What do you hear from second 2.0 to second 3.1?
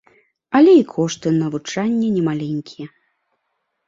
немаленькія.